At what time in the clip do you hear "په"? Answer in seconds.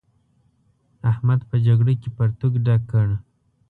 1.49-1.55